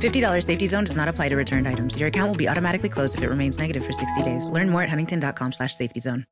$50 0.00 0.42
safety 0.42 0.66
zone 0.66 0.84
does 0.84 0.96
not 0.96 1.08
apply 1.08 1.28
to 1.28 1.36
returned 1.36 1.66
items. 1.68 1.96
Your 1.96 2.08
account 2.08 2.28
will 2.28 2.36
be 2.36 2.48
automatically 2.48 2.88
closed 2.88 3.14
if 3.14 3.22
it 3.22 3.28
remains 3.28 3.58
negative 3.58 3.84
for 3.84 3.92
60 3.92 4.22
days. 4.22 4.48
Learn 4.48 4.68
more 4.68 4.82
at 4.82 4.88
huntington.com 4.88 5.52
slash 5.52 5.74
safety 5.76 6.00
zone. 6.00 6.24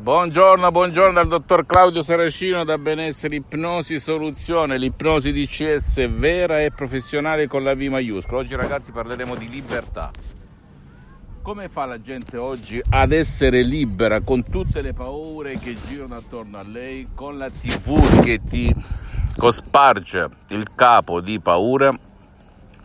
Buongiorno, 0.00 0.70
buongiorno 0.70 1.12
dal 1.12 1.28
dottor 1.28 1.66
Claudio 1.66 2.02
Saracino 2.02 2.64
da 2.64 2.78
Benessere 2.78 3.34
Ipnosi 3.34 4.00
Soluzione, 4.00 4.78
l'ipnosi 4.78 5.30
DCS 5.30 6.08
vera 6.08 6.62
e 6.62 6.70
professionale 6.70 7.46
con 7.46 7.62
la 7.62 7.74
V 7.74 7.80
maiuscola. 7.80 8.38
Oggi 8.38 8.54
ragazzi 8.54 8.92
parleremo 8.92 9.34
di 9.36 9.50
libertà. 9.50 10.10
Come 11.42 11.68
fa 11.68 11.84
la 11.84 12.00
gente 12.00 12.38
oggi 12.38 12.80
ad 12.88 13.12
essere 13.12 13.62
libera 13.62 14.20
con 14.20 14.42
tutte 14.42 14.80
le 14.80 14.94
paure 14.94 15.58
che 15.58 15.76
girano 15.86 16.14
attorno 16.14 16.56
a 16.56 16.62
lei, 16.62 17.08
con 17.14 17.36
la 17.36 17.50
TV 17.50 18.22
che 18.22 18.38
ti 18.38 18.74
cosparge 19.40 20.28
il 20.48 20.74
capo 20.74 21.22
di 21.22 21.40
paura? 21.40 21.90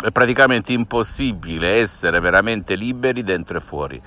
È 0.01 0.09
praticamente 0.09 0.71
impossibile 0.71 1.81
essere 1.81 2.21
veramente 2.21 2.75
liberi 2.75 3.23
dentro 3.23 3.57
e 3.57 3.61
fuori. 3.61 4.01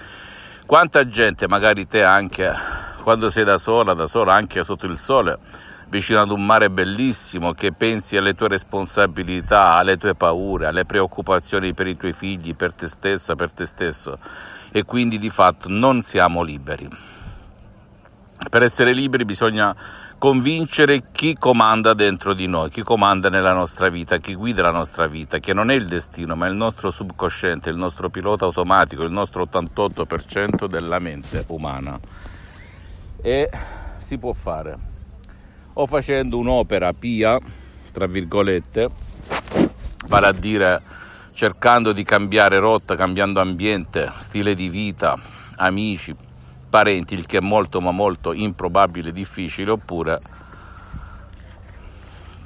Quanta 0.64 1.06
gente, 1.06 1.46
magari 1.46 1.86
te 1.86 2.02
anche 2.02 2.50
quando 3.02 3.28
sei 3.28 3.44
da 3.44 3.58
sola, 3.58 3.92
da 3.92 4.06
sola 4.06 4.32
anche 4.32 4.64
sotto 4.64 4.86
il 4.86 4.98
sole, 4.98 5.36
vicino 5.90 6.22
ad 6.22 6.30
un 6.30 6.46
mare 6.46 6.70
bellissimo, 6.70 7.52
che 7.52 7.72
pensi 7.72 8.16
alle 8.16 8.32
tue 8.32 8.48
responsabilità, 8.48 9.74
alle 9.74 9.98
tue 9.98 10.14
paure, 10.14 10.66
alle 10.66 10.86
preoccupazioni 10.86 11.74
per 11.74 11.86
i 11.86 11.98
tuoi 11.98 12.14
figli, 12.14 12.56
per 12.56 12.72
te 12.72 12.88
stessa, 12.88 13.34
per 13.34 13.52
te 13.52 13.66
stesso 13.66 14.18
e 14.72 14.84
quindi 14.84 15.18
di 15.18 15.28
fatto 15.28 15.68
non 15.68 16.00
siamo 16.00 16.42
liberi. 16.42 16.88
Per 18.48 18.62
essere 18.62 18.94
liberi 18.94 19.26
bisogna 19.26 19.74
convincere 20.18 21.10
chi 21.12 21.34
comanda 21.34 21.94
dentro 21.94 22.34
di 22.34 22.46
noi, 22.46 22.70
chi 22.70 22.82
comanda 22.82 23.30
nella 23.30 23.52
nostra 23.52 23.88
vita, 23.88 24.18
chi 24.18 24.34
guida 24.34 24.62
la 24.62 24.72
nostra 24.72 25.06
vita, 25.06 25.38
che 25.38 25.52
non 25.52 25.70
è 25.70 25.74
il 25.74 25.86
destino, 25.86 26.34
ma 26.34 26.48
il 26.48 26.54
nostro 26.54 26.90
subconsciente, 26.90 27.70
il 27.70 27.76
nostro 27.76 28.10
pilota 28.10 28.44
automatico, 28.44 29.04
il 29.04 29.12
nostro 29.12 29.44
88% 29.44 30.66
della 30.66 30.98
mente 30.98 31.44
umana. 31.48 31.98
E 33.22 33.48
si 34.04 34.18
può 34.18 34.32
fare 34.32 34.76
o 35.74 35.86
facendo 35.86 36.38
un'opera 36.38 36.92
pia, 36.92 37.38
tra 37.92 38.06
virgolette, 38.06 38.88
vale 40.08 40.26
a 40.26 40.32
dire 40.32 40.82
cercando 41.34 41.92
di 41.92 42.02
cambiare 42.02 42.58
rotta, 42.58 42.96
cambiando 42.96 43.40
ambiente, 43.40 44.10
stile 44.18 44.56
di 44.56 44.68
vita, 44.68 45.16
amici, 45.56 46.12
parenti, 46.68 47.14
il 47.14 47.26
che 47.26 47.38
è 47.38 47.40
molto 47.40 47.80
ma 47.80 47.90
molto 47.90 48.32
improbabile 48.32 49.10
e 49.10 49.12
difficile, 49.12 49.70
oppure 49.70 50.20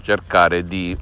cercare 0.03 0.65
di 0.65 0.99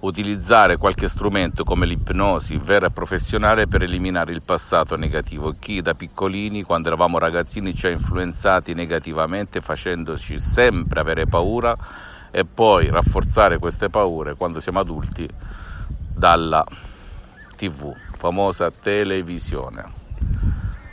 utilizzare 0.00 0.76
qualche 0.76 1.08
strumento 1.08 1.62
come 1.62 1.84
l'ipnosi 1.84 2.56
vera 2.56 2.86
e 2.86 2.90
professionale 2.90 3.66
per 3.66 3.82
eliminare 3.82 4.32
il 4.32 4.42
passato 4.42 4.96
negativo. 4.96 5.54
Chi 5.58 5.82
da 5.82 5.94
piccolini, 5.94 6.62
quando 6.62 6.88
eravamo 6.88 7.18
ragazzini, 7.18 7.74
ci 7.74 7.86
ha 7.86 7.90
influenzati 7.90 8.72
negativamente 8.74 9.60
facendoci 9.60 10.38
sempre 10.38 11.00
avere 11.00 11.26
paura 11.26 11.76
e 12.30 12.44
poi 12.44 12.88
rafforzare 12.88 13.58
queste 13.58 13.90
paure 13.90 14.36
quando 14.36 14.60
siamo 14.60 14.80
adulti 14.80 15.28
dalla 16.16 16.64
tv, 17.56 17.94
famosa 18.16 18.70
televisione. 18.70 20.09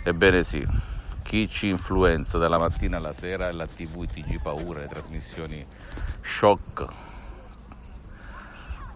Ebbene 0.08 0.42
sì, 0.42 0.66
chi 1.22 1.50
ci 1.50 1.68
influenza 1.68 2.38
dalla 2.38 2.58
mattina 2.58 2.96
alla 2.96 3.12
sera 3.12 3.50
è 3.50 3.52
la 3.52 3.68
tv, 3.68 4.06
TG 4.06 4.40
paura, 4.42 4.80
le 4.80 4.88
trasmissioni 4.88 5.66
shock 6.22 6.86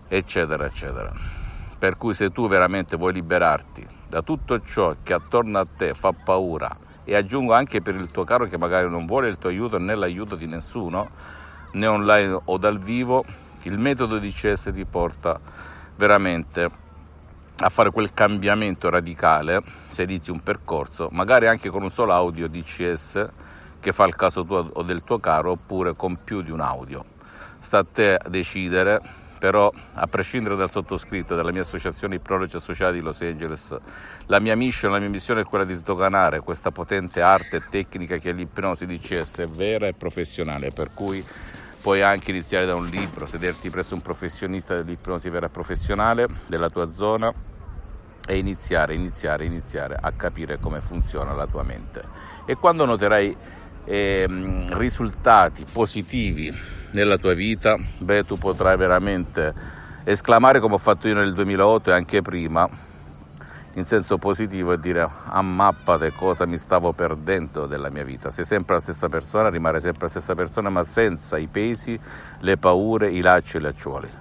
eccetera, 0.07 0.63
eccetera. 0.63 1.11
Per 1.77 1.97
cui 1.97 2.13
se 2.13 2.29
tu 2.29 2.47
veramente 2.47 2.95
vuoi 2.95 3.11
liberarti 3.11 3.85
da 4.07 4.21
tutto 4.21 4.61
ciò 4.61 4.95
che 5.03 5.11
attorno 5.11 5.59
a 5.59 5.65
te 5.65 5.93
fa 5.93 6.13
paura 6.13 6.73
e 7.03 7.13
aggiungo 7.13 7.51
anche 7.51 7.81
per 7.81 7.95
il 7.95 8.09
tuo 8.09 8.23
caro 8.23 8.45
che 8.45 8.57
magari 8.57 8.89
non 8.89 9.05
vuole 9.05 9.27
il 9.27 9.37
tuo 9.37 9.49
aiuto 9.49 9.77
né 9.77 9.93
l'aiuto 9.93 10.35
di 10.35 10.47
nessuno, 10.47 11.09
né 11.73 11.87
online 11.87 12.39
o 12.45 12.57
dal 12.57 12.79
vivo, 12.79 13.25
il 13.63 13.77
metodo 13.77 14.17
di 14.17 14.31
CS 14.31 14.71
ti 14.73 14.85
porta 14.85 15.37
veramente 15.97 16.71
a 17.61 17.69
fare 17.69 17.91
quel 17.91 18.11
cambiamento 18.11 18.89
radicale 18.89 19.61
se 19.87 20.03
inizi 20.03 20.31
un 20.31 20.41
percorso, 20.41 21.09
magari 21.11 21.47
anche 21.47 21.69
con 21.69 21.83
un 21.83 21.91
solo 21.91 22.11
audio 22.11 22.47
DCS 22.47 23.25
che 23.79 23.91
fa 23.91 24.05
il 24.05 24.15
caso 24.15 24.43
tuo 24.43 24.67
o 24.73 24.81
del 24.81 25.03
tuo 25.03 25.19
caro 25.19 25.51
oppure 25.51 25.95
con 25.95 26.23
più 26.23 26.41
di 26.41 26.49
un 26.49 26.59
audio. 26.59 27.05
Sta 27.59 27.79
a 27.79 27.85
te 27.85 28.19
decidere 28.29 28.99
però 29.37 29.71
a 29.93 30.05
prescindere 30.05 30.55
dal 30.55 30.69
sottoscritto 30.69 31.35
della 31.35 31.51
mia 31.51 31.61
associazione 31.61 32.15
Ipnologi 32.15 32.55
Associati 32.55 32.95
di 32.95 33.01
Los 33.01 33.21
Angeles, 33.21 33.75
la 34.25 34.39
mia 34.39 34.55
mission, 34.55 34.91
la 34.91 34.99
mia 34.99 35.09
missione 35.09 35.41
è 35.41 35.43
quella 35.45 35.65
di 35.65 35.73
sdoganare 35.73 36.41
questa 36.41 36.69
potente 36.69 37.21
arte 37.21 37.57
e 37.57 37.63
tecnica 37.69 38.17
che 38.17 38.29
è 38.29 38.33
l'ipnosi 38.33 38.85
DCS 38.85 39.47
vera 39.49 39.87
e 39.87 39.95
professionale, 39.97 40.71
per 40.71 40.91
cui 40.93 41.25
puoi 41.81 42.01
anche 42.01 42.31
iniziare 42.31 42.65
da 42.65 42.75
un 42.75 42.85
libro, 42.85 43.25
sederti 43.25 43.69
presso 43.69 43.95
un 43.95 44.01
professionista 44.01 44.75
dell'ipnosi 44.75 45.29
vera 45.29 45.49
professionale 45.49 46.27
della 46.47 46.69
tua 46.69 46.91
zona 46.91 47.33
e 48.27 48.37
iniziare, 48.37 48.93
iniziare, 48.93 49.45
iniziare 49.45 49.97
a 49.99 50.11
capire 50.11 50.59
come 50.59 50.79
funziona 50.79 51.33
la 51.33 51.47
tua 51.47 51.63
mente. 51.63 52.03
E 52.45 52.55
quando 52.55 52.85
noterai 52.85 53.35
eh, 53.85 54.65
risultati 54.69 55.65
positivi 55.71 56.53
nella 56.91 57.17
tua 57.17 57.33
vita, 57.33 57.77
beh, 57.97 58.25
tu 58.25 58.37
potrai 58.37 58.77
veramente 58.77 59.53
esclamare 60.03 60.59
come 60.59 60.75
ho 60.75 60.79
fatto 60.79 61.07
io 61.07 61.15
nel 61.15 61.33
2008 61.33 61.89
e 61.89 61.93
anche 61.93 62.21
prima, 62.21 62.69
in 63.73 63.85
senso 63.85 64.17
positivo 64.17 64.73
e 64.73 64.77
dire 64.77 65.09
ammappate 65.25 66.11
cosa 66.11 66.45
mi 66.45 66.57
stavo 66.57 66.91
perdendo 66.93 67.67
della 67.67 67.89
mia 67.89 68.03
vita. 68.03 68.29
Sei 68.29 68.45
sempre 68.45 68.75
la 68.75 68.81
stessa 68.81 69.07
persona, 69.07 69.49
rimane 69.49 69.79
sempre 69.79 70.03
la 70.03 70.09
stessa 70.09 70.35
persona, 70.35 70.69
ma 70.69 70.83
senza 70.83 71.37
i 71.37 71.47
pesi, 71.47 71.99
le 72.39 72.57
paure, 72.57 73.09
i 73.09 73.21
lacci 73.21 73.57
e 73.57 73.59
le 73.59 73.67
lacciuoli 73.67 74.20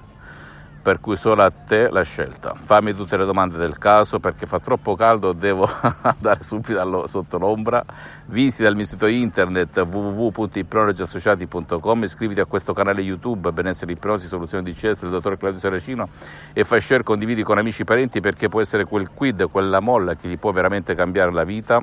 per 0.82 1.00
cui 1.00 1.16
solo 1.16 1.42
a 1.42 1.50
te 1.50 1.88
la 1.90 2.02
scelta. 2.02 2.54
Fammi 2.56 2.94
tutte 2.94 3.16
le 3.16 3.24
domande 3.24 3.56
del 3.58 3.76
caso 3.76 4.18
perché 4.18 4.46
fa 4.46 4.58
troppo 4.60 4.94
caldo, 4.96 5.32
devo 5.32 5.68
andare 6.02 6.42
subito 6.42 7.06
sotto 7.06 7.38
l'ombra. 7.38 7.84
Visita 8.26 8.68
il 8.68 8.76
mio 8.76 8.86
sito 8.86 9.06
internet 9.06 9.76
www.ipnologiassociati.com, 9.76 12.04
iscriviti 12.04 12.40
a 12.40 12.46
questo 12.46 12.72
canale 12.72 13.02
YouTube 13.02 13.50
Benessere 13.50 13.92
Ipnosi 13.92 14.26
Soluzioni 14.26 14.64
di 14.64 14.72
CS 14.72 15.02
del 15.02 15.10
dottor 15.10 15.36
Claudio 15.36 15.60
Saracino 15.60 16.08
e 16.52 16.64
fai 16.64 16.80
share, 16.80 17.02
condividi 17.02 17.42
con 17.42 17.58
amici 17.58 17.82
e 17.82 17.84
parenti 17.84 18.20
perché 18.20 18.48
può 18.48 18.62
essere 18.62 18.84
quel 18.84 19.10
quid, 19.10 19.50
quella 19.50 19.80
molla 19.80 20.14
che 20.14 20.28
gli 20.28 20.38
può 20.38 20.52
veramente 20.52 20.94
cambiare 20.94 21.32
la 21.32 21.44
vita. 21.44 21.82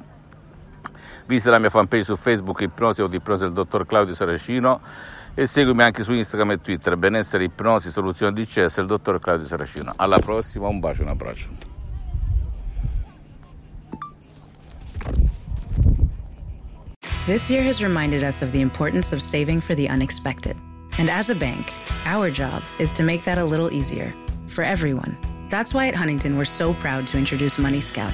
Visita 1.28 1.52
la 1.52 1.59
mia 1.59 1.69
fanpage 1.69 2.06
su 2.06 2.16
Facebook 2.16 2.62
Ipnosi 2.62 3.02
o 3.02 3.07
di 3.07 3.18
Ipnosi 3.18 3.44
del 3.44 3.53
dottor 3.53 3.86
Claudio 3.86 4.16
Saracino 4.16 4.80
e 5.40 5.46
seguimi 5.46 5.84
anche 5.84 6.02
su 6.02 6.14
Instagram 6.14 6.53
e 6.53 6.58
Twitter, 6.58 6.98
benessere, 6.98 7.44
ipnosi, 7.44 7.92
soluzione 7.92 8.34
di 8.34 8.44
CS, 8.44 8.78
il 8.78 8.88
dottor 8.88 9.20
Claudio 9.20 9.46
Saracino. 9.46 9.94
Alla 9.96 10.18
prossima, 10.18 10.68
un 10.68 10.80
bacio 10.80 11.03
un 11.03 11.09
abbraccio. 11.09 11.46
This 17.28 17.51
year 17.51 17.63
has 17.63 17.84
reminded 17.84 18.24
us 18.24 18.42
of 18.42 18.51
the 18.51 18.62
importance 18.62 19.13
of 19.13 19.22
saving 19.22 19.62
for 19.62 19.75
the 19.75 19.88
unexpected. 19.88 20.56
And 20.98 21.07
as 21.07 21.30
a 21.30 21.36
bank, 21.36 21.72
our 22.06 22.31
job 22.31 22.63
is 22.80 22.92
to 22.94 23.04
make 23.04 23.24
that 23.25 23.38
a 23.38 23.44
little 23.44 23.72
easier 23.72 24.12
for 24.48 24.63
everyone. 24.63 25.16
That's 25.50 25.72
why 25.72 25.88
at 25.88 25.94
Huntington, 25.94 26.36
we're 26.36 26.45
so 26.45 26.74
proud 26.74 27.06
to 27.07 27.18
introduce 27.19 27.60
Money 27.60 27.81
Scout 27.81 28.13